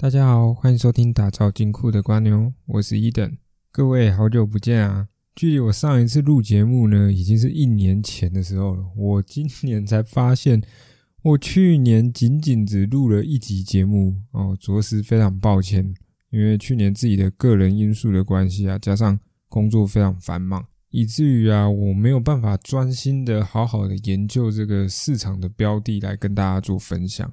[0.00, 3.36] 大家好，欢迎收听打造金库的瓜牛，我是伊登。
[3.72, 5.08] 各位好久不见啊！
[5.34, 8.84] 距离我上一次录节目呢，已经是一年前的时候了。
[8.94, 10.62] 我今年才发现，
[11.22, 15.92] 我去年仅仅只录了一集节目哦，着实非常抱歉。
[16.30, 19.18] 因为去年自己的个人因素的关系啊，加上
[19.48, 27.28] 工作非常繁忙，以至于啊，我没有办法专心的好好的研究这个市场的标的来跟大家做分享。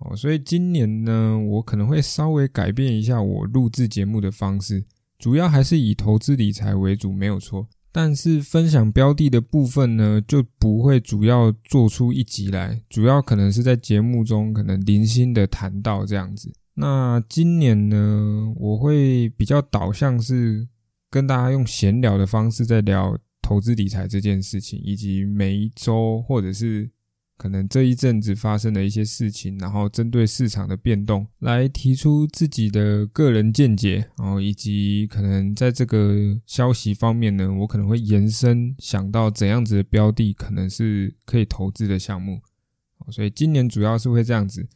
[0.00, 4.84] 哦，所以今年呢，我可能会稍微改变一下我录制节目的方式，
[5.18, 7.66] 主要还是以投资理财为主，没有错。
[7.90, 16.52] 但是分享标的的部分呢，就不会主要做出一集来，主要可能是在节目中可能零星的谈到这样子。
[16.74, 20.68] 那今年呢，我会比较导向是
[21.10, 26.88] 跟大家用闲聊的方式在聊投资理财这件事情，以及每一周或者是。
[27.38, 42.40] 可能这一阵子发生的一些事情，然后针对市场的变动来提出自己的个人见解，然后以及可能在这个消息方面呢，我可能会延伸想到怎样子的标的可能是可以投资的项目，
[43.10, 44.68] 所以今年主要是会这样子。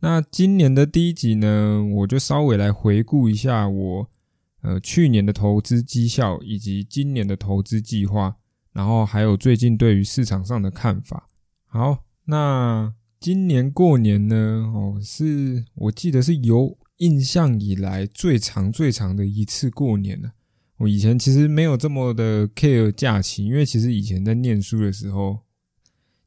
[0.00, 4.10] 那今年的第一集呢，我就稍微来回顾一下我
[4.62, 8.34] 呃去年的投资绩效，以及今年的投资计划，
[8.72, 11.28] 然后还有最近对于市场上的看法。
[11.64, 12.07] 好。
[12.30, 14.36] 那今年过年呢？
[14.74, 20.32] 哦，是我记得是有印象以来最长最长的一次过年了。
[20.76, 25.38] 我以前其实没有这么的 care 假期，因为其实以前在念书的时候，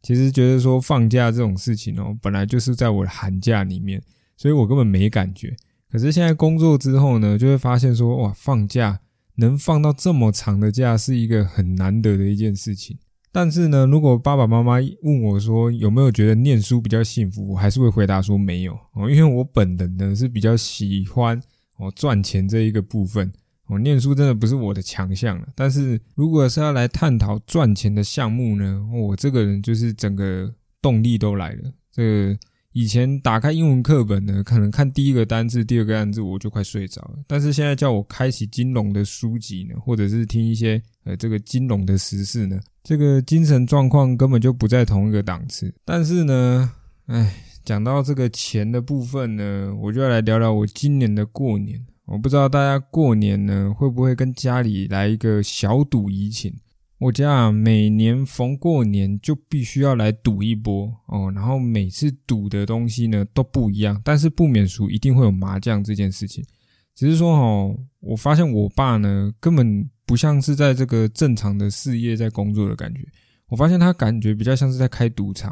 [0.02, 4.02] 其实觉得说放假这种事情哦，本来就是在我的寒假里面，
[4.36, 5.56] 所以我根本没感觉。
[5.88, 9.02] 可是现在工作之后呢，就会发现说，哇，放假
[9.36, 12.98] 能放到这么长的假，是一个很难得的一件事情。
[13.32, 21.42] 但是呢，如果爸爸妈妈问我说有没有觉得念书比较幸福，我还是会回答说没有哦，因为我本人呢是比较喜欢
[21.78, 23.32] 哦赚钱这一个部分，
[23.68, 25.48] 哦念书真的不是我的强项了。
[25.56, 31.72] 但是如果是要来探讨赚钱的项目呢，我这个人就是整个动力都来了。
[31.92, 32.38] 这。
[32.74, 37.20] 以前打开英文课本呢，可能看第一个单字、第二个单字我就快睡着了。
[37.28, 45.74] 但是现在叫我开启金融的书籍呢，或者是听一些呃这个金融的时事呢，这个精神状况根本就不在同一个档次。
[45.84, 46.72] 但是呢，
[47.08, 51.80] 哎，讲到这个钱的部分呢，我就要来聊聊我今年的过年。
[52.06, 56.54] 我不知道大家过年呢会不会跟家里来一个小赌怡情。
[57.02, 66.46] 我家啊，每年逢过年就必须要来赌一波哦，然后每次赌的东西呢都不一样，但是不免俗一定会有麻将这件事情。
[66.94, 73.02] 只是说哦，我发现我爸呢根本不像是在这个正常的事业在工作的感觉，
[73.48, 75.52] 我发现他感觉比较像是在开赌场，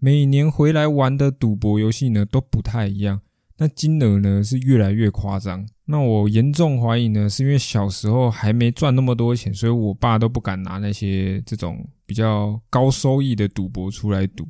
[0.00, 3.20] 每年回来玩的赌博游戏呢都不太一样。
[3.56, 14.46] 那金额呢是越来越夸张，那我严重怀疑呢，是因为小时候还没赚那么多钱，所以我爸都不敢拿那些这种比较高收益的赌博出来赌。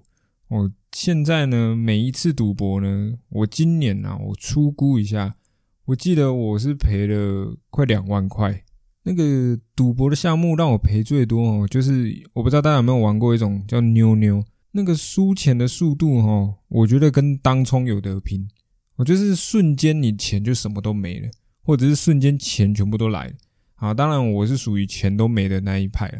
[0.49, 5.37] 我现在呢，每一次赌博呢，我今年啊，我出估一下，
[5.85, 8.65] 我记得我是赔了快两万块。
[9.05, 18.49] 那个赌博的项目让我赔最多哦，就是我不知道大家有没有玩过一种叫妞妞，那个输钱的速度哈，我觉得跟当冲有得拼。
[18.99, 21.31] 我就是瞬间，你钱就什么都没了，
[21.63, 23.33] 或者是瞬间钱全部都来了
[23.77, 23.95] 啊！
[23.95, 26.19] 当然，我是属于钱都没的那一派了。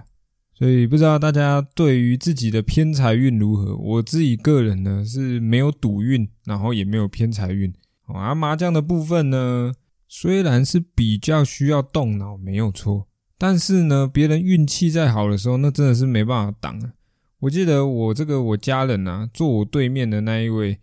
[0.55, 3.77] 所以不知道大家对于自己的偏财运如何？
[3.77, 7.73] 我自己个人呢是没有赌运，然后也没有偏财运。
[8.07, 9.73] 啊，麻将的部分呢，
[10.07, 16.93] 虽然是比较需要动脑，没有错，但是呢，别人运气再好的时候，那真的是没办法挡啊！
[17.41, 20.79] 我记得我这个我家人啊，坐我对面的那一位。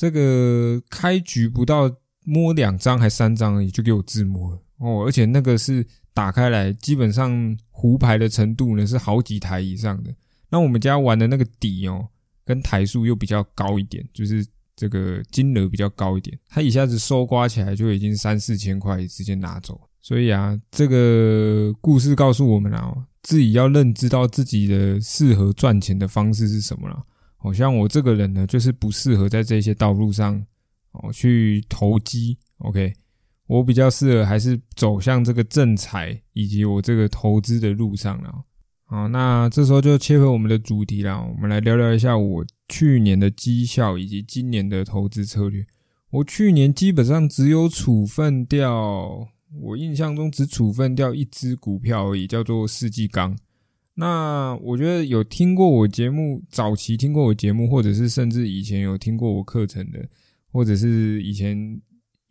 [0.00, 1.94] 这个开局不到
[2.24, 5.04] 摸两张还三张而已，就给我自摸了哦！
[5.04, 10.10] 而且那个是打开来，基本上胡牌的程度呢是好几台以上的。
[10.48, 12.08] 那我们家玩的那个底哦，
[12.46, 14.42] 跟台数又比较高一点，就是
[14.74, 19.78] 这个金额比较高一点，他一下子收刮起来就已经三四千块直接拿走。
[20.00, 27.04] 所以啊，这个故事告诉我们啊，自己要认知到自己的适合赚钱的方式是什么了。
[27.42, 30.44] 好像我这个人呢，就是不适合在这些道路上
[30.92, 32.36] 哦去投机。
[32.58, 32.92] OK，
[33.46, 38.44] 我比较适合还是走向这个正财以及我这个投资的路上了。
[38.84, 45.64] 好，那这时候就切回我们的主题了，我们来聊聊一下我去年的绩效以及今年的投资策略。
[46.10, 49.28] 我去年基本上只有处分掉，
[49.62, 53.38] 我印象中只处分掉一只股票而已，叫做世纪钢。
[54.00, 60.08] 那我觉得有听过我节目，早期听过我节目，或者是甚至以前有听过我课程的，
[60.50, 61.78] 或者是以前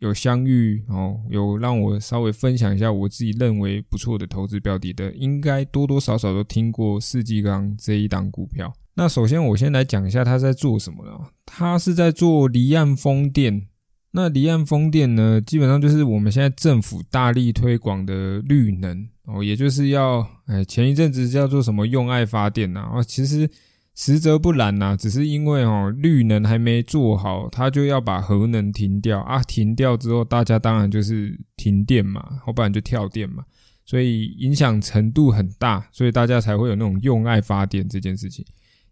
[0.00, 8.72] 有相遇哦，有让我稍微分享一下我自己认为不错的投资标的的，应该多多少少都听过世纪钢这一档股票。
[8.94, 11.30] 那首先我先来讲一下他在做什么了。
[11.46, 13.68] 他是在做离岸风电。
[14.12, 23.48] 那离岸风电呢，基本上就是我们现在政府大力推广的绿能哦，也就是要哎前一阵子叫做什么用爱发电呐哦，其实
[23.94, 33.44] 实则不然呐，只是因为哦绿能还没做好，他就要把核能停掉啊，停掉之后大家当然就是停电嘛，要不然就跳电嘛，
[33.84, 38.44] 所以影响程度很大，所以大家才会有那种用爱发电这件事情。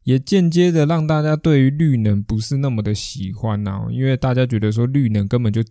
[0.08, 5.62] 也间接的让大家对于绿能不是那么的喜欢呐，因为大家觉得说绿能根本就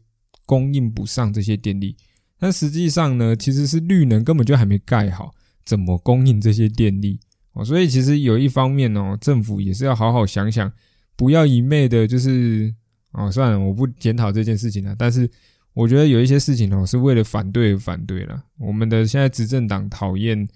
[0.46, 1.98] 供应不上这些电力，
[2.38, 5.34] 但实际上呢，其实是绿能根本就还没盖好，
[5.66, 7.20] 怎么供应这些电力
[7.54, 7.66] 哦？
[7.66, 10.72] 所以其实有一方面哦，政府也是要好好想想，
[11.16, 12.72] 不要一昧的就是
[13.14, 14.96] 哦，算了，我不检讨这件事情了。
[15.00, 15.28] 但是
[15.74, 18.44] 我觉得有一些事情哦，是为了反对而反对了。
[18.60, 20.48] 我们的现在执政党讨厌。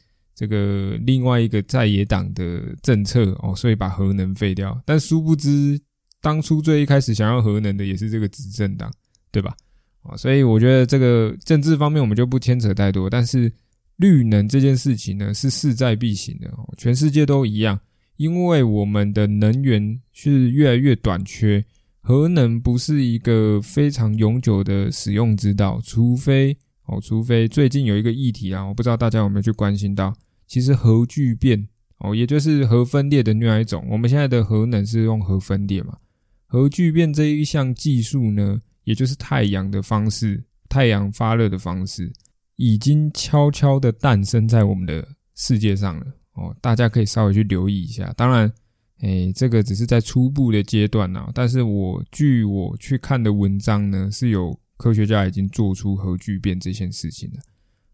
[0.42, 4.82] 这个另外一个在野党的政策哦，所以把核能废掉。
[4.88, 5.80] 但殊不知，
[6.20, 8.92] 当初最一开始想要核能的也是这个执政党，
[9.32, 9.56] 对吧？
[10.02, 13.08] 啊，所以我觉得这个政治方面我们就不牵扯太多。
[13.08, 13.54] 但是
[13.98, 17.80] 绿能这件事情呢，是势在必行的哦，全世界都一样，
[18.18, 21.64] 因为我们的能源是越来越短缺，
[22.00, 26.58] 核能不是一个非常永久的使用之道，除非
[26.88, 30.12] 哦，除非最近有一个议题啊，我不知道大家有没有去关心到。
[30.52, 31.66] 其实核聚变
[32.00, 33.88] 哦，也就是核分裂的另外一种。
[33.90, 35.98] 我们现在的核能是用核分裂嘛？
[36.46, 42.12] 核聚变这一项技术呢，也就是太阳的方式，太阳发热的方式，
[42.58, 46.54] 已经悄悄的诞生在我们的世界上了哦。
[46.60, 48.14] 大家可以稍微去留意一下。
[48.18, 48.52] 当然，
[49.00, 51.32] 诶，这个只是在初步的阶段啊。
[51.34, 57.40] 但是我据我去看的文章呢，是有科学家已经做出核聚变这件事情了。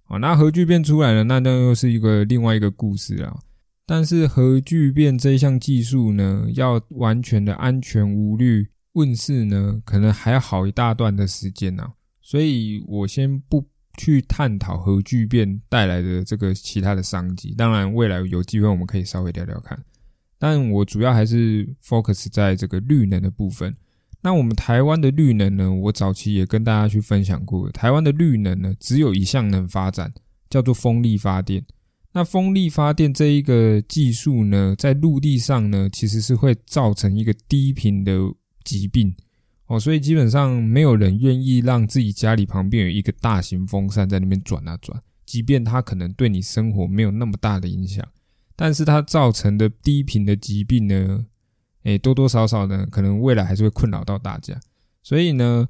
[0.07, 3.38] 啊，那核聚变出来了，那那又是一个另外一个故事啊。
[3.86, 11.86] 但是核聚变这项技术呢，要完全的安全无虑问世呢，可能还要好一大段的时间呢。
[12.21, 13.65] 所以我先不
[13.98, 17.54] 去探讨核聚变带来的这个其他的商机。
[17.56, 19.77] 当然，未来有机会我们可以稍微聊聊看。
[20.38, 23.75] 但我主要还是 focus 在这个绿能的部分。
[24.21, 25.71] 那我们台湾的绿能呢？
[25.71, 30.11] 我早期也跟大家去分享过，台湾的绿能呢，只有一项能发展，
[30.49, 31.63] 叫做风力发电。
[32.13, 38.17] 那风力发电这一个技术呢，在陆地上呢，其实是会造成一个低频的
[38.63, 39.15] 疾病
[39.67, 48.03] 哦，所以基本上没有人愿意让自己家里旁边有一个大型风扇在那边转啊转，即便它可能对你生活没有那么大的影响，
[48.55, 51.25] 但是它造成的低频的疾病呢？
[51.87, 54.59] 诶，多多少少呢，可能未来还是会困扰到大家。
[55.01, 55.65] 所以呢，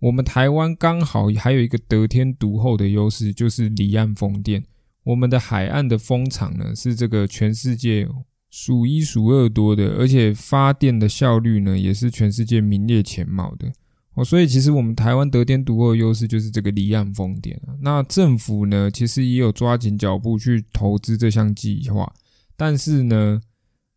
[0.00, 4.64] 我们台湾刚好还有一个得天独厚的优势，就是离岸风电。
[5.04, 8.08] 我们的海岸的风场呢，是这个全世界
[8.50, 13.70] 数一数二多的，而且发电的效率呢，也是全世界名列前茅的。
[14.14, 17.62] 哦，所以其实我们台湾得天独厚的优势就是这个离岸风电。
[17.80, 22.12] 那政府呢，其实也有抓紧脚步去投资这项计划，
[22.56, 23.40] 但是呢，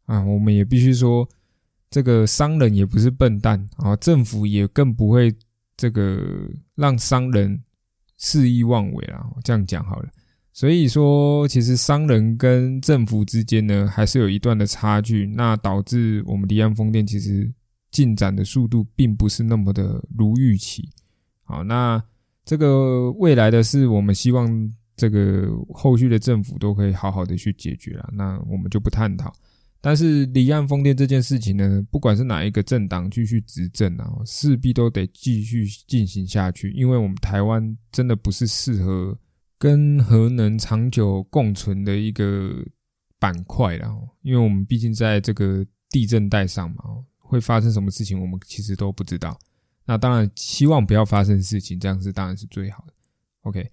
[0.05, 1.27] 啊，我们也必须说。
[1.93, 5.31] 这个商人也不是笨蛋啊，政府也更不会
[5.77, 7.61] 这个让商人
[8.17, 9.23] 肆意妄为啦。
[9.43, 10.09] 这样讲好了，
[10.53, 17.47] 所以说其实商人跟政府之间呢，还是有一段的差距，那导致我们离岸风电其实
[17.91, 20.89] 进展的速度并不是那么的如预期。
[21.43, 22.03] 好，那
[22.43, 24.49] 这个未来的事我们希望
[24.97, 29.31] 这个后续的政府都可以好好的去解决了，那我们就不探讨。
[29.85, 39.19] 但是离岸风电这件事情呢，不管是哪一个政党继续执政啊，势必都得继续进行下去，因为我们台湾真的不是适合
[39.57, 42.65] 跟核能长久共存的一个
[43.19, 43.93] 板块啦。
[44.21, 46.83] 因为我们毕竟在这个地震带上嘛，
[47.17, 49.37] 会发生什么事情我们其实都不知道。
[49.83, 52.93] 那当然希望不要发生事情，这样是当然是最好的。
[53.41, 53.69] OK，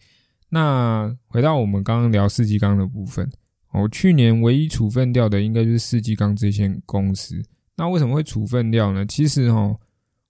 [0.49, 3.31] 那回到我们刚刚聊四季钢的部分。
[3.73, 7.43] 我去年唯一处分掉的应该就是世纪钢这间公司。
[7.77, 9.07] 那为什么会处分掉呢？
[9.07, 9.77] 其实哈，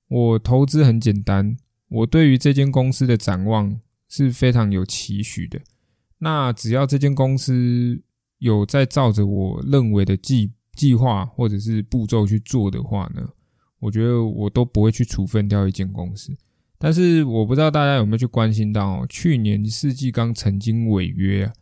[0.09, 1.57] 我投资很简单，
[1.89, 5.61] 我对于这间公司的展望是非常有期许的。
[6.19, 8.01] 那只要这间公司
[8.39, 13.27] 有在照着我认为的计计划或者是步骤去做的话呢，
[13.79, 16.37] 我觉得我都不会去处分掉一间公司。
[16.79, 21.53] 但是我不知道大家有没有去关心到，去年世纪钢曾经违约啊。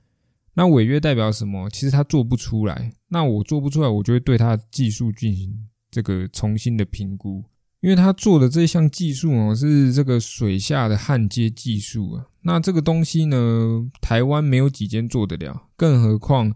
[0.58, 1.70] 那违约代表什么？
[1.70, 2.92] 其实他做不出来。
[3.06, 5.54] 那我做不出来，我就会对他技术进行
[5.88, 7.44] 这个重新的评估。
[7.80, 12.26] 因为他做的这项技术哦，是这个水下的焊接技术啊。
[12.42, 16.52] 那这个东西呢，台湾没有几间做得了，更何况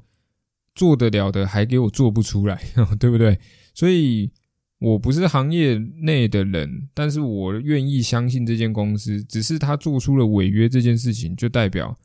[0.75, 2.61] 做得了的还给我做不出来，
[2.99, 3.38] 对不对？
[3.73, 4.32] 所以
[4.80, 9.23] 我不是行业内的人，但是我愿意相信这间公司。
[9.23, 11.97] 只是他做出了违约这件事情，就代表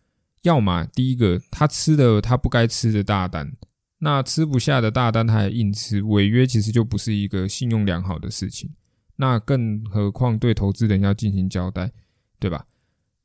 [0.48, 3.51] 要么第一个他吃的他不该吃的大单，
[4.00, 8.72] 那吃不下的大单他还硬吃，违约其实就不是一个信用良好的事情。
[9.18, 11.92] 那更何况对投资人要进行交代，
[12.39, 12.66] 对吧？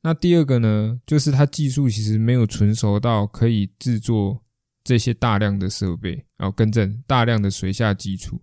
[0.01, 4.43] 那第二个呢，就是他技术其实没有纯熟到可以制作
[4.83, 8.41] 这些大量的设备，然后更正大量的水下基础。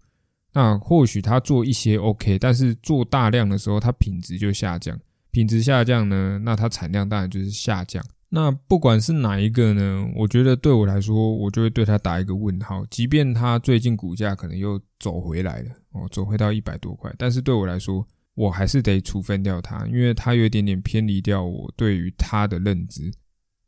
[0.53, 4.99] 那或许他做一些 OK，但是做大量的时候，它品质就下降。
[5.31, 8.03] 品质下降呢，那它产量当然就是下降。
[8.33, 12.87] 那不管是哪一个呢，我觉得对我来说，我就会对它打一个问号。
[12.89, 15.71] 即便它最近股价可能又走回来了。
[15.91, 18.07] 哦，走回到一百多块，但是对我来说，
[18.37, 23.13] 我还是得处分掉它，因为它有一点点偏离掉我对于它的认知。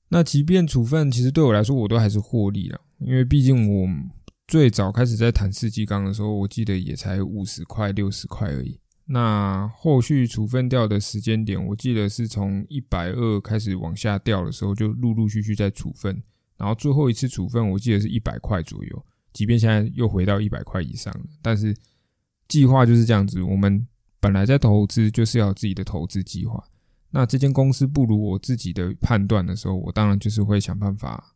[0.09, 3.89] 那即便处分，其实对我来说，我都还是获利了，因为毕竟我
[4.47, 8.79] 最早开始在谈世纪钢的时候，我记得也才五十块、六十块而已。
[9.05, 16.23] 那后续处分掉的时间点，我记得是从一百二开始往下掉的时候，就陆陆续续在处分，
[16.57, 19.07] 然后最后一次处分，我记得是一百块左右。
[19.33, 21.75] 即便现在又回到一百块以上了，但是。
[22.49, 23.87] 计划就是这样子，我们
[24.21, 26.63] 本来在投资就是要自己的投资计划。
[27.09, 31.35] 那这间公司不如我自己的判断的时候，我当然就是会想办法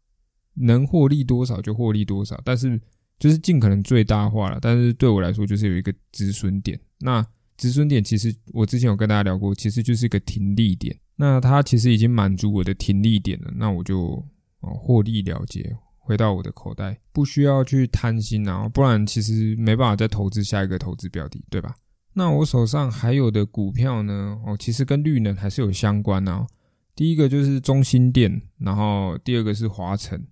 [0.53, 2.79] 能获利多少就获利多少，但是
[3.19, 4.59] 就是尽可能最大化了。
[4.61, 6.79] 但是对我来说，就是有一个止损点。
[6.99, 7.27] 那
[7.57, 10.97] 止损点其实我之前有跟大家聊过，其实就是一个停利点。
[11.17, 14.25] 那它其实已经满足我的停利点了，那我就
[14.61, 15.77] 哦获利了结。
[15.99, 21.75] 回到我的口袋，不需要去贪心啊，不然其实没办法再投资下一个投资标的，对吧？
[22.13, 26.47] 那我手上还有的股票呢，哦，其实跟绿能还是有相关啊。
[26.95, 30.25] 第一个就是中心电，然后第二个是华晨，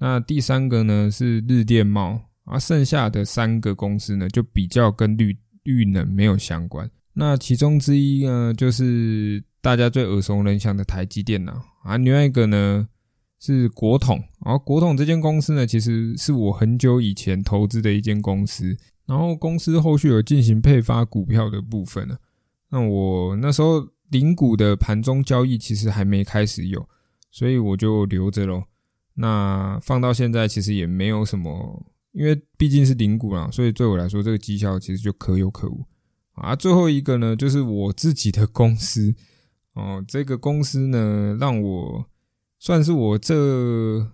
[0.00, 5.32] 那第三个呢是日电贸，啊，剩下的三个公司呢就比较跟绿
[5.64, 6.88] 绿能没有相关。
[7.12, 12.88] 那其中之一呢就是大家最耳熟能详的台积电脑啊，另外一个呢。
[13.40, 22.16] 是国统，然后国统这间公司呢，其实是我很久以前投资的一间公司，然后公司后续有进行配发股票的部分呢。
[22.70, 26.88] 那我那时候零股的盘中交易其实还没开始有，
[27.30, 28.64] 所以我就留着咯。
[29.12, 35.86] 那放到现在其实也没有什么，因为毕竟是零股啦，所以对我来说这个绩效其实就可有可无
[36.32, 36.56] 啊。
[36.56, 39.14] 最后一个呢，就是我自己的公司
[39.74, 42.06] 哦，这个公司呢让我。
[42.60, 44.10] 算是我这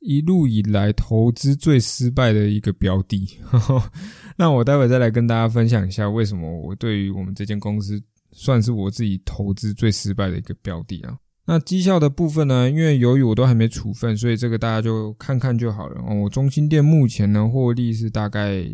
[0.00, 3.38] 一路以来投资最失败的一个标的，
[4.38, 11.14] 那我待会再来跟大家分享一下为什么我对于我们这间公司算是我自己投资最失败的一个标的啊。
[11.46, 16.02] 那绩效的部分呢，因为由于我都还没处分，所以这个大家就看看就好了。
[16.14, 18.64] 我中心店目前呢获利是大概，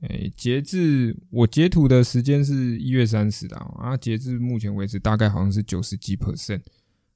[0.00, 6.60] 诶，截至我截图的时间是一月三十的啊，截至目前为止大概好像是九十几 percent。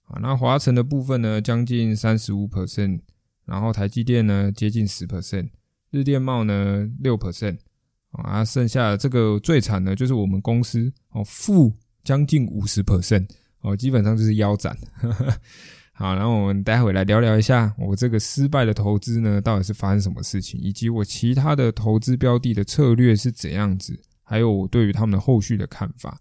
[0.05, 3.01] 啊，那华晨的部分呢，将近三十五 percent，
[3.45, 5.49] 然后台积电呢接近十 percent，
[5.91, 7.59] 日电茂呢六 percent，
[8.13, 11.73] 啊，剩下这个最惨的就是我们公司哦，负
[12.05, 13.27] 将近五十 percent，
[13.61, 14.77] 哦，基本上就是腰斩。
[15.93, 26.21] 好，然后我们待会来聊聊一下我这个失败的投资呢，到底是发生什么事情，以及我其他的投资标的的策略是怎样子，还有我对于他们的后续的看法。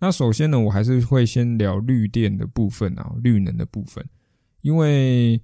[0.00, 4.02] 那首先呢，我还是会先聊绿电的部分啊，绿能的部分，
[4.62, 5.38] 因为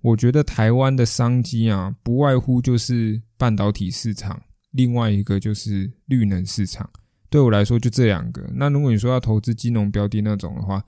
[0.00, 6.88] 我觉得台湾的商机啊，不外乎就是半导体市场，另外一个就是绿能市场。
[7.28, 8.48] 对我来说就这两个。
[8.54, 10.84] 那如果你说要投资金融标的那种的话，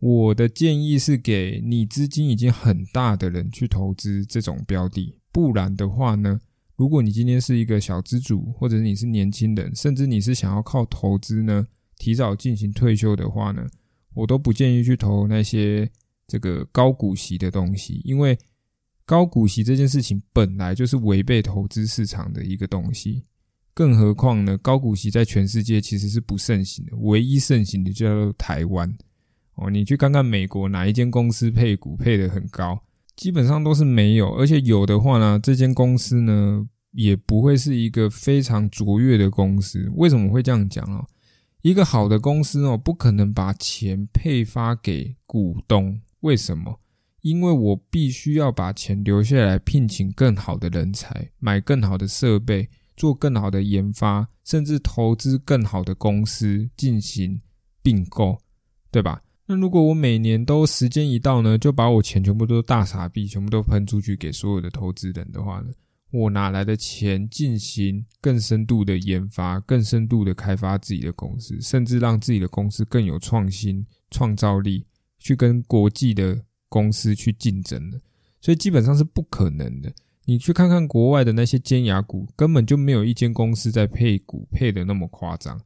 [0.00, 5.18] 我的建议是给你资金已经很大的人去投资这种标的。
[5.32, 6.40] 不然的话呢，
[6.76, 11.66] 如果你今天是一个小资主，或者你是年轻人，甚至你是想要靠投资呢？
[11.96, 13.66] 提早进行退休的话呢，
[14.14, 15.90] 我都不建议去投那些
[16.28, 18.38] 这个高股息的东西，因为
[19.04, 23.24] 高股息这件事情本来就是违背投资市场的一个东西。
[23.78, 28.92] 更何况呢，高股息在全世界其实是不盛行的，唯一盛行的就叫做台湾。
[29.54, 32.82] 哦，你去看看美国哪一间公司配股配的很高，
[33.14, 39.88] 基本上都是没有，而且有的话呢，这间公司呢也不会是一个非常卓越的公司。
[39.94, 41.06] 为什么会这样讲啊？
[41.62, 46.00] 一个好的公司哦，不可能把钱配发给股东。
[46.22, 46.80] 为什么？
[47.20, 52.68] 因为我必须要把钱留下来，聘请更好的人才，买更好的设备，
[52.98, 57.40] 做更好的研发，甚至投资更好的公司进行
[57.82, 58.38] 并购，
[58.90, 59.22] 对吧？
[59.46, 65.70] 那如果我每年都时间一到呢，就把我钱全部都大傻逼，全部都喷出去给所有的投资人的话呢，
[66.10, 74.84] 我哪来的钱进行更深度的研发、更深度的开发自己的公司，甚至让自己的公司更有创新、创造力，
[75.18, 76.38] 去跟国际的
[76.68, 77.96] 公司去竞争呢？
[78.40, 79.90] 所以基本上是不可能的。
[80.28, 85.58] 你去看看国外的那些尖牙股，根本就没有一间公司在配股配的那么夸张。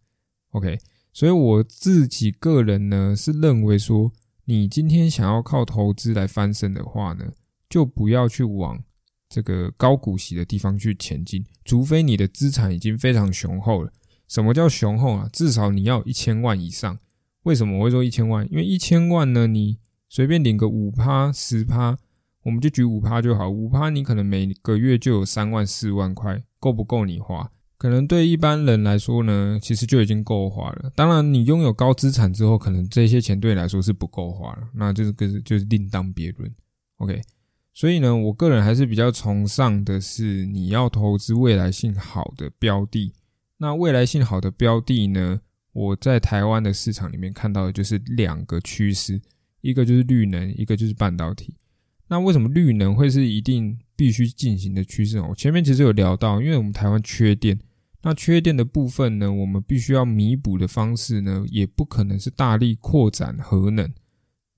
[0.51, 0.79] OK。
[1.13, 4.11] 所以我自己个人呢是认为说，
[4.47, 7.33] 你今天想要靠投资来翻身的话呢，
[7.69, 8.83] 就不要去往
[9.29, 13.93] 这个高股息的地方去前进，除非你的资产已经非常雄厚了。
[14.27, 15.29] 什么叫雄厚啊？
[15.33, 16.97] 至少你要一千万以上。
[17.43, 18.49] 为什么我会说一千万？
[18.51, 19.79] 因为一千万呢，你
[20.09, 21.99] 随便领个五趴十趴，
[22.43, 23.49] 我们就举五趴就好。
[23.49, 27.51] 五趴你可能每个月就有三万四万块，够不够你花？
[27.79, 30.93] 可能对一般人来说呢，其实就已经够花了。
[30.95, 36.49] 当然，你拥有高资产之后，可能这些钱对你来说是不够花了，那就是个就是另当别论。
[36.99, 37.21] OK，
[37.75, 43.13] 所以呢，我个人还是比较崇尚的是你要投资未来性好的标的。
[43.59, 45.41] 那未来性好的标的呢，
[45.73, 49.21] 我在台湾的市场里面看到的就是两个趋势，
[49.61, 51.57] 一个就是绿能，一个就是半导体。
[52.13, 55.19] 那为什么绿能会是一定必须进行的趋势？
[55.19, 57.59] 我前面其实有聊到，因为我们台湾缺电。
[58.03, 59.33] 那缺电的部分呢？
[59.33, 63.91] 我们必须要弥补的方式呢，也不可能是大力扩展核能。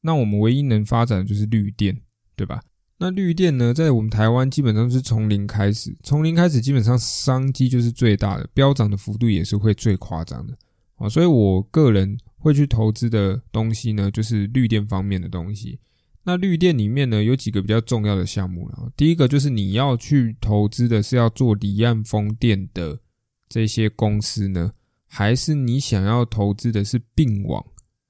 [0.00, 1.96] 那我们唯一能发展的就是绿电，
[2.34, 2.61] 对吧？
[2.99, 10.58] 那绿电呢，在我们台湾基本上是从零开始，从零开始基本上商机就是最大的，飙涨的幅度也是会最夸张的
[10.96, 11.08] 啊。
[11.08, 15.78] 所以我个人会去投资的东西呢，就是绿电方面的东西。
[16.25, 18.90] 那绿电里面呢，有几个比较重要的项目了。
[18.97, 22.99] 第一个就是你要去投资的是要做离岸风电的。
[23.47, 24.73] 这些公司呢，
[25.07, 27.64] 还是你想要投资的是并网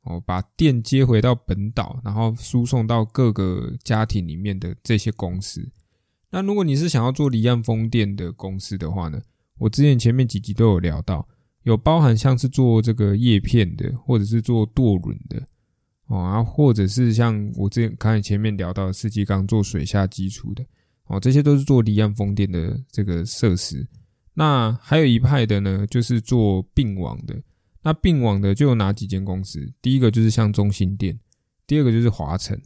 [0.05, 5.69] 哦，把电接回到本岛，然后输送到各个家庭里面的这些公司。
[6.31, 9.21] 那如果你是想要做离岸风电的公司的话呢，
[9.59, 11.29] 我之前前面几集都有聊到，
[11.65, 15.47] 有包含像是做这个叶片的，或者是做舵轮的
[16.07, 20.65] 哦，啊，或者是像我之前刚才前面聊到的世纪钢做水下基础的
[21.07, 23.87] 哦，这些都是做离岸风电的这个设施。
[24.35, 27.35] 那还有一派的呢，就是做并网的。
[27.83, 29.71] 那并网的就有哪几间公司？
[29.83, 31.19] 第一个就是像中心店，
[31.67, 32.61] 第二个就是华晨。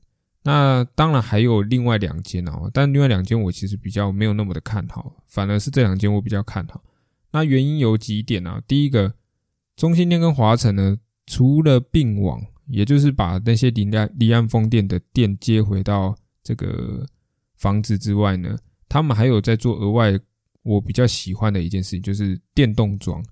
[0.44, 6.82] 那当然还有另外两间哦，但另外两间我其实比较没有那么的看好，反而是这两间我比较看好。
[7.32, 8.62] 那原因有几点啊？
[8.66, 9.12] 第一个，
[9.76, 10.96] 中心店跟华晨呢，
[11.26, 17.06] 除了并网，也就是把那些离岸离岸风电的电接回到这个
[17.56, 18.56] 房子之外呢，
[18.88, 20.18] 他们还有在做额外。
[20.64, 23.24] 我比较喜欢的一件事情就是电动装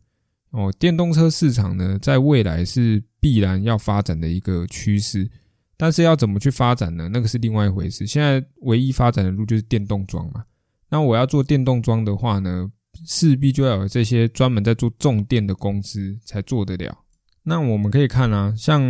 [0.51, 5.29] 哦，电动车市场呢，在未来是必然要发展的一个趋势，
[5.77, 7.11] 但是要怎么去发展呢？
[7.13, 8.07] 那个是另外一回事。
[8.07, 10.45] 现在唯一发展的路就是电动装嘛。
[10.89, 12.71] 那我要做电动装的话呢，
[13.05, 16.97] 势必就要有这些专门在做重电的公司才做得了。
[17.43, 18.81] 那我们可以看啊，像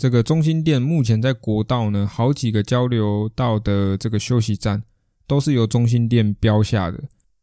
[0.00, 4.82] 这个中心店目前在国道呢，好几个交流道的这个休息站
[5.26, 6.98] 都是由中心店标下的。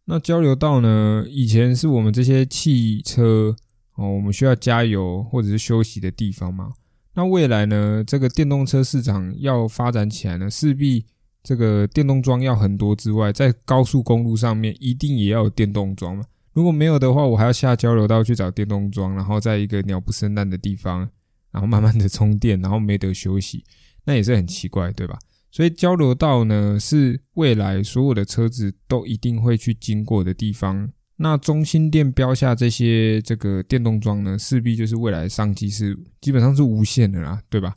[0.06, 1.24] 那交流道呢？
[1.30, 3.56] 以前是我们这些汽车
[3.93, 6.74] 哦，我们需要加油或者是休息的地方嘛。
[7.13, 8.04] 那未来呢？
[8.04, 11.06] 这个电动车市场要发展起来呢，势必
[11.43, 16.24] 这个电动桩要很多之外，在高速公路上面一定也要有电动桩嘛。
[16.54, 21.08] 如果没有的话，我还要下交流道去找电动桩，然后在一个鸟不生蛋的地方，
[21.52, 23.64] 然后慢慢的充电，然后没得休息，
[24.06, 25.18] 那也是很奇怪，对吧？
[25.50, 30.92] 所以交流道呢，是未来所有的车子都一定会去经过的地方。
[31.16, 37.74] 那中心店标下这些这个电动桩呢，势必就是未来商机是基本上是无限的啦，对吧？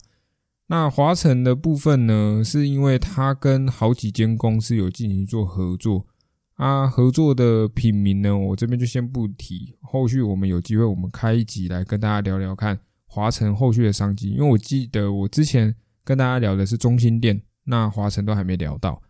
[0.67, 6.05] 那华晨的部分呢，是因为它跟好几间公司有进行做合作
[6.55, 9.75] 啊，合作的品名呢，我这边就先不提。
[9.81, 12.79] 后续我们有机会，我们开一集来跟大家聊聊看
[13.13, 17.41] 华晨后续的商机，因为我记得我之前跟大家聊的是中心店。
[17.65, 19.01] 那华晨都还没聊到，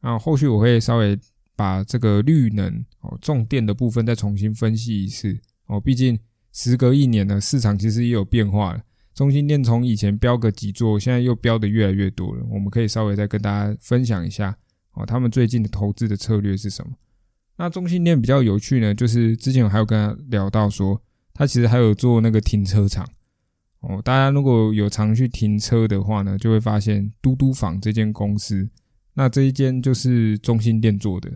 [0.00, 1.18] 那后续我会稍微
[1.54, 6.18] 把这个绿能哦重电的部分再重新分析一次哦，毕竟
[6.54, 8.82] 时隔一年呢，市场其实也有变化了。
[9.14, 12.42] 中心店从以前标个几座，现在又标的越来越多了。
[12.50, 14.56] 我们可以稍微再跟大家分享一下
[14.94, 16.92] 哦，他们最近的投资的策略是什么？
[17.58, 21.00] 那中心店比较有趣呢，就是之前我还有跟他聊到说，
[21.34, 23.06] 他其实还有做那个停车场。
[23.80, 28.68] 哦，大家如果有常去停车的话呢，就会发现嘟嘟房这间公司，
[29.14, 31.30] 那这一间就是中心店做的。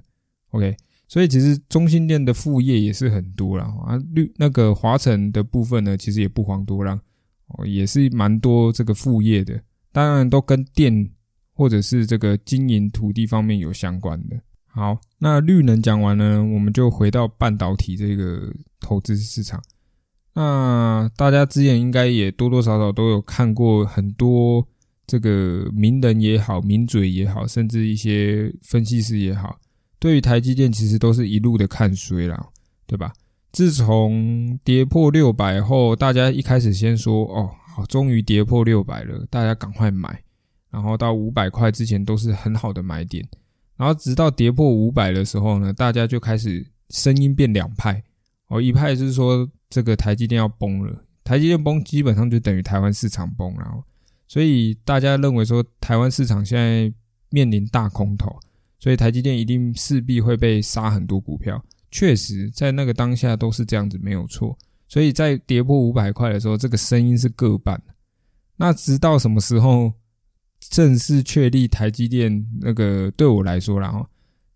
[0.50, 0.76] OK，
[1.08, 3.64] 所以其实中心店的副业也是很多啦。
[3.86, 3.96] 啊。
[4.12, 7.00] 绿那个华晨的部分呢，其实也不遑多让
[7.48, 9.58] 哦，也是蛮多这个副业的，
[9.90, 11.10] 当然都跟电
[11.54, 14.36] 或者是这个经营土地方面有相关的。
[14.66, 19.62] 好，那绿能讲完了，我们就回到半导体这个投资市场。
[20.34, 24.66] 那大家之前应该也多多少少都有看过很多
[25.06, 29.58] 这个名人也好、名嘴也好，甚至一些分析师也好，
[29.98, 32.48] 对于台积电其实都是一路的看衰啦，
[32.86, 33.12] 对吧？
[33.52, 40.20] 自从跌破六百后，大家一开始先说哦，好，终于跌破六百了，大家赶快买，
[40.70, 43.24] 然后到五百块之前都是很好的买点。
[43.76, 48.02] 然后直到跌破五百的时候呢，大家就开始声音变两派
[48.54, 53.82] 哦，一派是说这个台积电要崩了，台积电崩基本上就等于台湾市场崩，然后
[54.28, 56.92] 所以大家认为说台湾市场现在
[57.30, 58.38] 面临大空头，
[58.78, 61.62] 所以台积电一定势必会被杀很多股票。
[61.90, 64.56] 确实，在那个当下都是这样子，没有错。
[64.88, 67.80] 所以在跌破五百块的时候，这个声音是各半。
[68.56, 69.92] 那直到什么时候？
[70.70, 74.06] 正式确立台积电那个对我来说，然后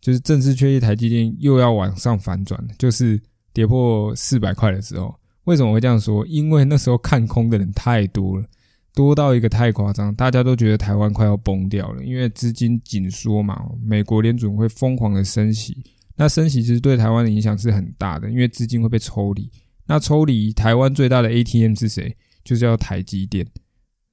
[0.01, 3.21] 就是正式确立台积电又要往上反转，就是
[3.59, 5.13] 跌破四百块的时候。
[5.43, 6.25] 为什么会这样说？
[6.27, 8.47] 因为那时候看空的人太多了，
[8.95, 13.61] 多到一个太夸张，大家都觉得台湾快要崩掉了，因为资金紧缩嘛。
[13.83, 15.77] 美国联准会疯狂的升息，
[16.15, 19.51] 那升息其实对台湾的影响是很大的，因为资金会被抽离。
[19.87, 22.15] 那抽离台湾最大的 ATM 是谁？
[22.45, 23.45] 就叫台积电。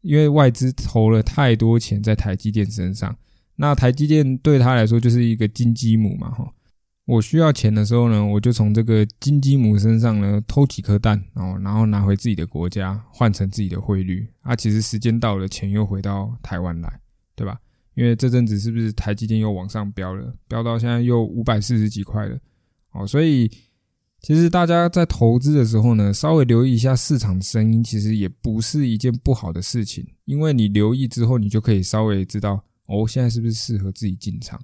[0.02, 3.16] 因为外资投了太多钱在台积电身上，
[3.56, 6.50] 那台积电对他来说就是一个金鸡母嘛，哈。
[7.06, 14.28] 我需要钱的时候呢，我就从这个金鸡母身上呢偷几颗蛋，哦，然后拿回自己的国家换成自己的汇率。
[14.42, 17.00] 啊，其实时间到了，钱又回到台湾来，
[17.36, 17.60] 对吧？
[17.94, 22.38] 因为这阵子是不是台积电又往上飙了，飙到现在又五百四十几块了，
[22.92, 23.50] 哦，所以。
[24.22, 30.04] 其实大家在投资的时候呢，稍微留意一下市场的声音，其实也不是一件不好的事情。
[30.24, 34.60] 因为你留意之后，你就可以稍微知道哦，现在是不是适合自己进场。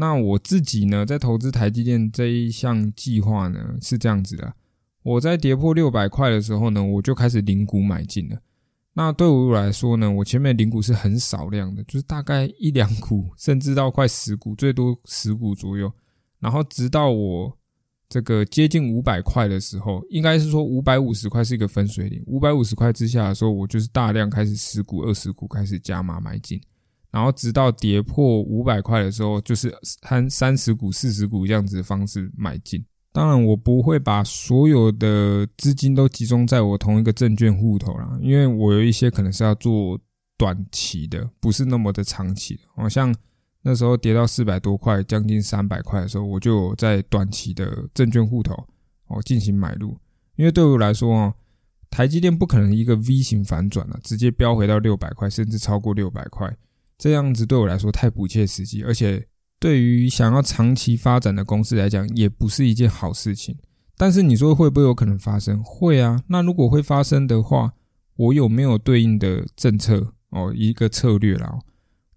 [0.00, 4.54] 那我自己呢，在投资台积电这一项计划呢，是这样子的：
[5.02, 8.38] 我在跌破六百块的时候呢，我就开始零股买进了。
[8.94, 15.92] 那对我来说呢，我前面零股是很少量的，就是大概一两股，甚至到快十股，最多十股左右。
[16.38, 17.54] 然后直到我。
[18.10, 22.24] 这个接近五百块的时候，应该是说五百五十块是一个分水岭。
[22.26, 26.58] 五百五十块之下的时候，我就是大量开始十股、二十股开始加码买进，
[27.18, 32.84] 然后直到跌破五百块的时候，就是三三十股、四十股这样子的方式买进。
[33.12, 39.98] 当然，我不会把所有的资金都集中在我同一个证券户头啦，因为我有一些可能是要做
[40.36, 43.12] 短期的，不是那么的长期的，好像。
[43.60, 48.54] 那时候跌到四百多块，将近三百块的时候，我就在短期的证券户头
[49.08, 49.98] 哦进行买入，
[50.36, 51.34] 因为对我来说哦，
[51.90, 56.56] 台积电不可能一个 V 型反转了，直接飙回到六百块，甚至超过六百块，
[56.98, 59.24] 这样子对我来说太不切实际，而且
[59.60, 63.56] 对于想要长期发展的公司来讲，也不是一件好事情。
[63.96, 65.62] 但是你说会不会有可能发生？
[65.64, 66.22] 会啊。
[66.28, 67.72] 那如果会发生的话，
[68.16, 71.58] 我有没有对应的政策哦，一个策略啦？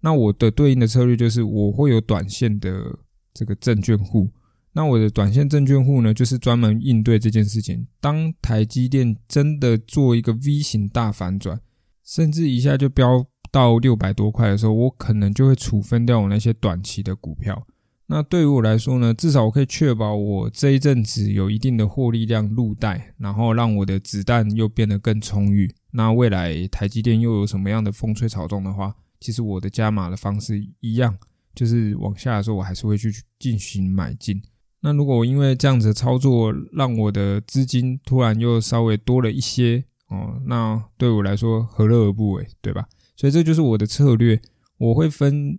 [0.00, 2.98] 那我的对应的策略就是，我会有短线的
[3.32, 4.30] 这个证券户。
[4.72, 7.86] 那我的短线证券户呢，就是专门应对这件事情。
[8.00, 11.60] 当台积电真的做一个 V 型大反转，
[12.04, 17.64] 甚至一下就飙到六百多块的时候，我可能就会处分掉我那些短期的股票。
[18.06, 25.72] 那对于我来说呢，至少我可以确保我这一阵子有一定的获利量入袋，然后让我的子弹又变得更充裕。
[25.92, 28.94] 那未来台积电又有什么样的风吹草动的话？
[29.20, 31.16] 其实我的加码的方式一样，
[31.54, 34.42] 就是往下的时候，我还是会去进行买进。
[34.80, 42.86] 那如果我因为这样子操作，让我的资金突然又稍微多了一些哦，那对我来说何乐而不为，对吧？
[43.16, 44.40] 所以这就是我的策略，
[44.78, 45.58] 我会分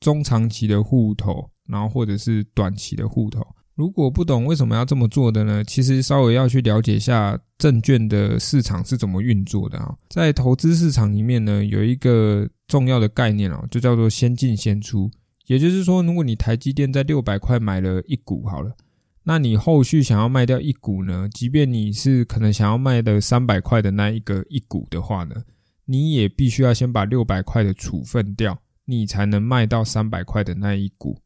[0.00, 3.46] 中长期的户头，然后或者是短期的户头。
[3.74, 5.62] 如果不懂为什么要这么做的呢？
[5.62, 9.96] 其实稍微要去了解一下证券的市场是怎么运作的啊。
[10.10, 15.08] 在投资市场里面呢，有一个重要的概念哦，就叫做先进先出。
[15.46, 18.76] 也就是说，如果你台积电在六百块买了一股好了，
[19.22, 21.28] 那你后续想要卖掉一股呢？
[21.32, 25.36] 即便你是可能想要卖的三百块的那一个一股的话呢，
[25.90, 31.18] 你也必须要先把六百块的处分掉，你才能卖到三百块的那一股。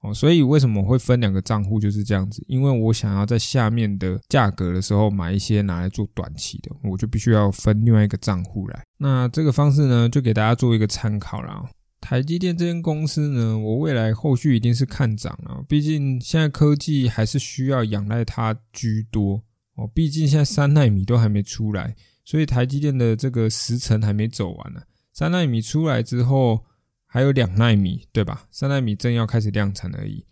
[0.00, 2.44] 哦，所以为什么会分两个账户就是这样子？
[2.46, 8.84] 因为我想要在下面的价格的时候买一些拿来做短期的，我就必须要分另外一个账户来。
[8.98, 11.68] 那这个方式呢，就给大家做一个参考啦。
[12.00, 19.42] 台积电这间公司呢，我未来后续一定是看涨啊，毕竟现在科技还是需要仰赖它居多
[19.74, 19.90] 哦。
[19.92, 21.96] 毕竟现在三纳米都还没出来，
[22.28, 24.82] 所以台积电的这个时程还没走完呢。
[25.14, 26.62] 三纳米出来之后，
[27.06, 28.46] 还有两纳米，对吧？
[28.50, 30.22] 三纳米正要开始量产而已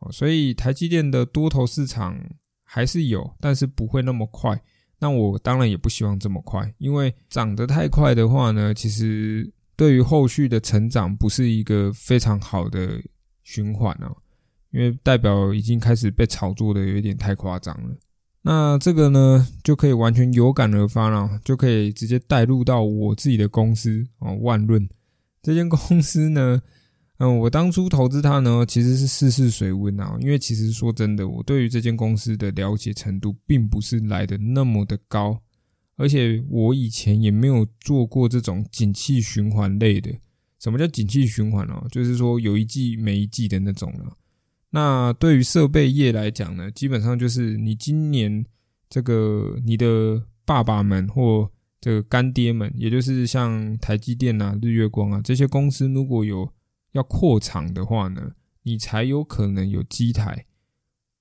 [0.00, 2.18] 哦，所以台积电的多头市场
[2.64, 4.60] 还是有，但是不会那么快。
[4.98, 9.48] 那我当然也不希望这么快，因为涨得太快的话呢，其实。
[9.78, 12.98] 对于后续的成长不是一个非常好的
[13.42, 14.16] 循环哦，
[14.70, 17.94] 因为代表已经开始被炒作的有一点太夸张了。
[18.48, 24.88] 那这个呢，就可以完全有感而发了，就可以直接带入到我自己的公司哦，万润
[25.42, 26.62] 这间公司呢，
[27.18, 35.42] 嗯，我当初投资它呢，其实是试试水温啊，因为其实说真的，我对于这间公司的了解程度并不是来的那么的高。
[35.96, 40.12] 而且我以前也没有做过这种景气循环类的。
[40.60, 41.84] 什么叫景气循环哦？
[41.90, 44.16] 就是说有一季没一季的那种了。
[44.76, 48.44] 那对于设备业来讲呢，基本上就是你今年
[48.90, 56.46] 这个你的爸爸们或这个干爹们，也就是像台积电啊、日月光啊这些公司，如果有
[56.92, 58.32] 要扩厂的话呢，
[58.64, 60.44] 你才有可能有机台。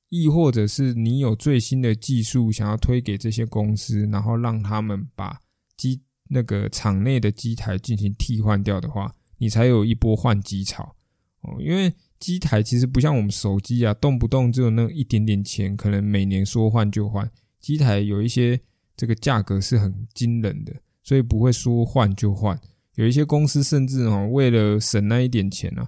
[0.10, 5.40] 亦或者是你有最新的技术想要推给这些公司，然后让他们把
[5.78, 10.94] 机那个厂内的机台进行替换掉的话，你才有一波换机潮
[11.40, 11.56] 哦。
[11.62, 11.94] 因为
[12.26, 17.30] 机台其实不像我们手机啊，动不动只有那一点点钱，可能每年说换就换。
[17.60, 18.60] 机台有一些
[18.98, 22.60] 这个价格是很惊人的，所以不会说换就换。
[22.96, 25.88] 有一些公司甚至哦，为了省那一点钱啊，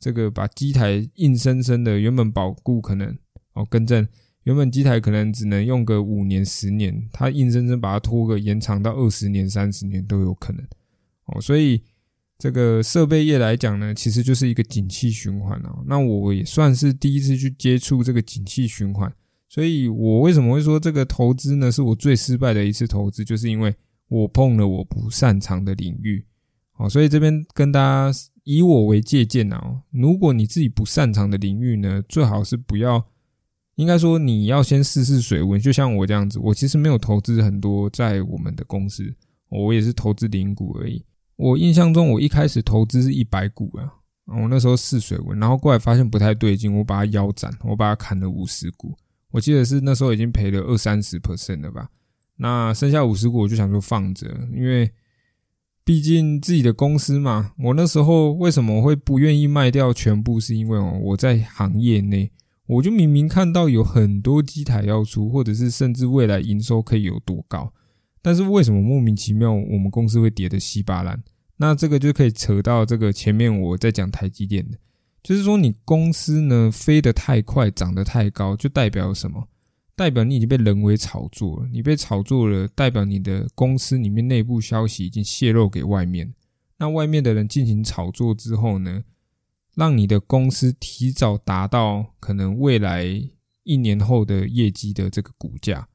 [0.00, 3.16] 这个把机台硬生生的原本保固可能。
[3.52, 4.04] 哦，更正，
[4.42, 10.66] 原本机台可能只能用个五年、十年，它硬生生把它拖个延长到二十年、三十年都有可能。
[11.26, 11.80] 哦，所以
[12.38, 15.78] 这个设备业来讲呢，其实就是一个景气循环啊。
[15.86, 19.12] 那我也算是第一次去接触这个景气循环，
[19.48, 21.72] 所以我为什么会说这个投资呢？
[21.72, 23.74] 是我最失败的一次投资，就是因为
[24.08, 26.24] 我碰了我不擅长的领域。
[26.78, 33.06] 哦，所以这边跟大家以我为借鉴啊，如果你自己不擅长的领域呢，最好是不要。
[33.76, 36.38] 应该说，你要先试试水温，就像我这样子。
[36.38, 39.14] 我其实没有投资很多在我们的公司，
[39.50, 41.04] 我也是投资零股而已。
[41.36, 43.92] 我印象中，我一开始投资是一百股啊，
[44.26, 48.94] 我那时候试水温，然后过来发现不太对劲，我把它腰斩，我把它砍了五十股。
[49.30, 51.88] 我记得是那时候已经赔了二三十 percent 了吧？
[52.36, 54.90] 那剩下五十股，我就想说放着，因为
[55.84, 57.52] 毕竟自己的公司嘛。
[57.58, 60.40] 我那时候为什么会不愿意卖掉全部？
[60.40, 62.32] 是因为哦，我在行业内。
[62.66, 67.72] 我就明明看到有很多机台要出，或者是甚至未来营收可以有多高，
[68.26, 71.22] 但是为什么莫名其妙我们公司会跌得稀巴烂？
[71.58, 74.76] 那这个就可以扯到这个前面我在讲台积电的，
[75.22, 79.46] 就是说你公司呢飞得太快，涨得太高，就代表什么？
[79.94, 86.34] 代表你已经被人为炒作了，你被炒作了，代表你的公司里面内部消息已经泄露给外面，
[86.78, 89.04] 那外面的人进行炒作之后呢？
[89.76, 93.04] 让你的公司提早达到可能未来
[93.62, 95.86] 一年后的业绩的这个股价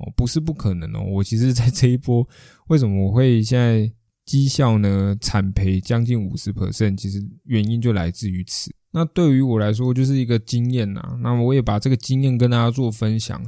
[0.00, 1.02] 哦，不是不可能哦。
[1.02, 2.26] 我其实，在这一波，
[2.68, 3.90] 为什么我会现在
[4.24, 6.96] 绩效呢惨赔将近五十 percent？
[6.96, 8.74] 其实原因就来自于此。
[8.92, 11.18] 那对于我来说，就是一个经验呐。
[11.22, 13.40] 那我也把这个经验跟大家做分享。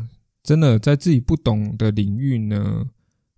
[0.43, 2.85] 真的，在自己不懂的领域呢，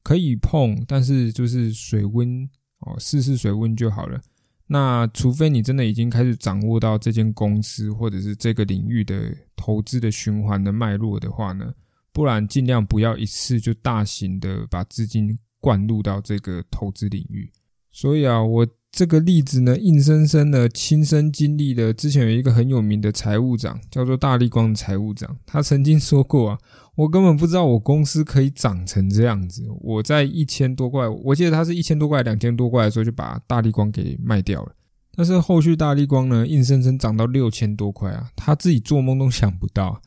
[0.02, 2.48] 可以碰，但是就是水温
[2.80, 4.20] 哦，试试水温就好了。
[4.66, 11.70] 那除非你真的已经开始掌握到这间公司或者是这个领域的投资的循环的脉络的话呢，
[12.14, 17.50] 不然尽量不要一次就大型的把资金灌入到这个投资领域。
[17.90, 21.92] 所以啊，我这个例子呢，硬生生的亲身经历了。
[21.92, 26.58] 之前有一个很有名的财务长，叫做大力光的财务长，他曾经说过啊。
[26.94, 29.66] 我根本不知道我公司可以涨成这样子。
[29.80, 34.72] 我在一千多块，我记得他是一千多块、两千多块的时候就把大力光给卖掉了。
[35.16, 40.00] 但是后续大力光呢，硬生生涨到六千多块啊，他自己做梦都想不到，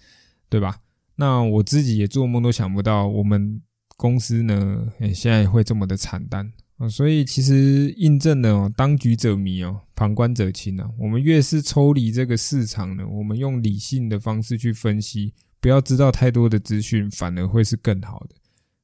[0.49, 0.77] 对吧？
[1.17, 3.61] 那我自己也做梦都想不到，我们
[3.97, 6.87] 公司呢，现在会这么的惨淡啊。
[6.87, 10.89] 所以其实印证了哦，当局者迷哦，旁观者清啊。
[10.97, 15.33] 我们越是抽离这个市场呢，我们用理性的方式去分析。
[15.59, 18.35] 不要知道太多的资讯，反而会是更好的，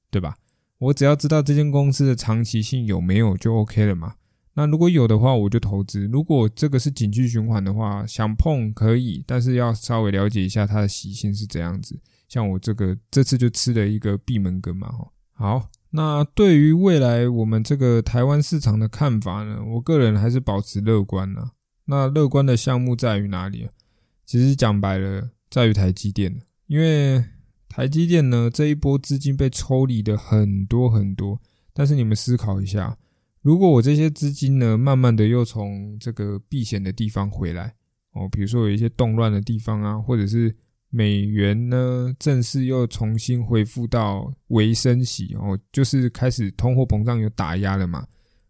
[0.09, 0.35] 对吧？
[0.79, 4.15] 我只要知道这间公司的长期性有没有就 OK 了嘛。
[4.55, 11.99] 那如果有的话，我就投资；如果这个是景气循环的话，想碰可以，但是要稍微了解一下它的习性是怎样子。
[12.27, 15.09] 像我这个这次就吃了一个闭门羹嘛，哈。
[15.35, 21.51] 好，那对于未来我们这个台湾市场的看法呢，我个人还是保持乐观呢。
[21.85, 23.67] 那乐观的项目在于哪里？
[24.25, 26.41] 其实讲白了，在于台积电。
[26.67, 27.23] 因为
[27.67, 31.41] 台积电呢，这一波资金被抽离的很多很多。
[31.73, 32.97] 但是你们思考一下，
[33.41, 37.75] 如果我这些资金呢，慢慢的又从这个避险的地方回来
[38.13, 40.55] 哦，比如说有一些动乱的地方啊，或者是
[40.95, 48.05] 美元呢正式又重新恢复到微升息哦，就是开始通货膨胀有打压了嘛。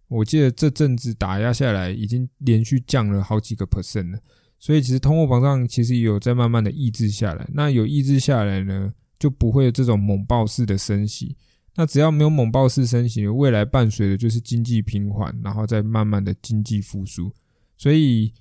[0.10, 4.20] 我记得这阵子打压下来，已经连续降了好几个 percent 了，
[4.60, 7.48] 所以其实通货膨胀其实也有在慢慢的抑制下来。
[7.54, 11.38] 那有抑制下来呢，就不会有这种猛爆式的升息。
[11.76, 17.32] 那只要没有猛爆式升息，未来伴随的就是经济平缓，然后再慢慢的经济复苏。
[17.78, 18.32] 所以，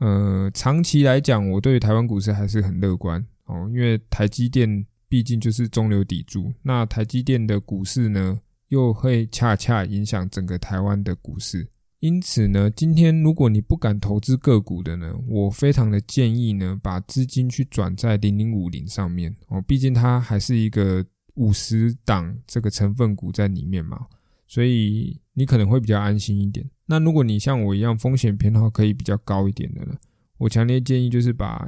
[0.00, 6.52] 呃，长期来讲，我对台湾股市还是很乐观哦，因为台积电毕竟就是中流砥柱。
[6.62, 8.40] 那台积电的股市呢？
[8.70, 11.66] 又会恰恰影响整个台湾的股市，
[11.98, 24.06] 因此呢，今天如果你不敢投资个股的呢，我非常的建议呢，把资金去转在零零五零上面哦，毕竟它还是一个五十档这个成分股在里面嘛，
[24.46, 26.64] 所以你可能会比较安心一点。
[26.90, 29.94] 那如果你像我一样风险偏好可以比较高一点的呢，
[30.36, 31.66] 我强烈建议就是把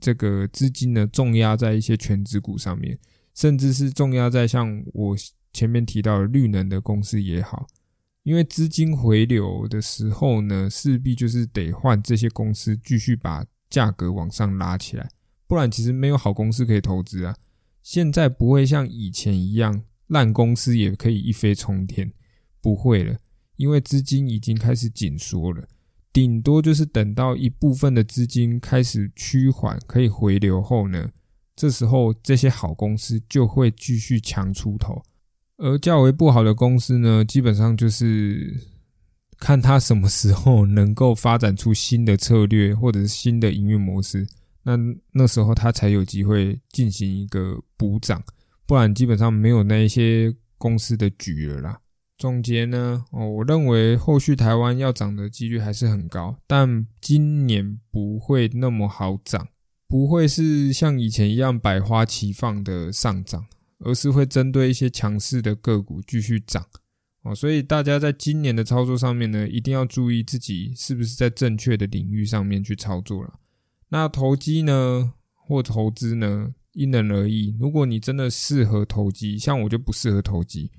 [0.00, 2.98] 这个资金呢重压在一些全值股上面，
[3.34, 5.16] 甚至是重压在像我。
[5.56, 7.68] 前面提到的绿能的公司也好，
[8.24, 15.08] 因为资金回流的时候呢，势必就是得换这些公司继续把价格往上拉起来，
[15.46, 17.36] 不然其实没有好公司可以投资啊。
[17.84, 22.12] 现在不会像以前一样烂公司也可以一飞冲天，
[22.60, 23.16] 不会了，
[23.56, 25.68] 因为资金已经开始紧缩了，
[26.12, 31.10] 顶多就是等到一部分的资金开始趋缓，可以回流后呢，
[31.54, 35.02] 这时候这些好公司就会继续强出头。
[35.56, 38.60] 而较为不好的公司呢，基本上就是
[39.38, 44.26] 看它什么时候能够发展出新的策略或者是新的营运模式，
[44.64, 44.76] 那
[45.12, 48.20] 那时候它才有机会进行一个补涨，
[48.66, 51.80] 不然基本上没有那一些公司的局了啦。
[52.18, 59.48] 总结呢，哦，我认为后续台湾要涨的几率还是很高，但今年不会那么好涨，
[59.88, 63.46] 不会是像以前一样百花齐放的上涨。
[63.80, 66.64] 而是会针对一些强势的个股继续涨
[67.22, 73.34] 哦，所以大家在今年的操作上面呢，一定要注意自己是不是在正确的领域上面去操作了。
[73.88, 77.54] 那投机呢，或投资呢，因人而异。
[77.60, 80.70] 如果你真的适合投机，像我就不适合投机，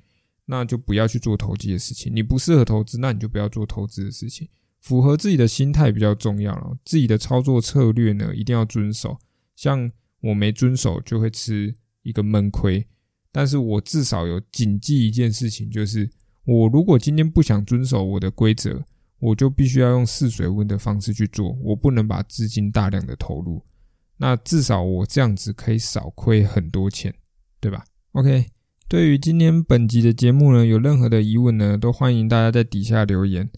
[0.45, 2.15] 那就不要去做投机的事情。
[2.15, 4.47] 你不适合投资，那你就不要做投资的事情。
[4.79, 9.17] 符合自己的心态比较重要了，自己的操作策略呢，一定要遵守。
[9.55, 12.85] 像我没遵守，就会吃一个闷亏。
[13.31, 16.09] 但是我至少有谨记一件事情，就是
[16.45, 18.85] 我如果今天不想遵守我的规则，
[19.19, 23.61] 我就必须要用试水温的方式去做，我不能把资金大量的投入。
[24.17, 27.13] 那至少我这样子可以少亏很多钱，
[27.59, 28.45] 对吧？OK，
[28.87, 33.49] 对于今天本集的节目呢，有任何的疑问呢，都欢迎大家在底下留言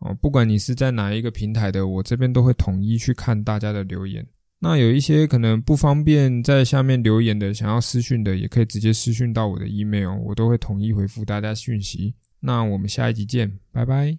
[0.00, 0.14] 哦。
[0.20, 4.24] 不管你是在哪一个平台的，我这边都会统一去看大家的留言。
[4.58, 12.14] 那有一些可能不方便在下面留言的，想要私讯的，也可以直接私讯到我的 email，我都会统一回复大家讯息。
[12.38, 14.14] 那我们下一集见，拜拜。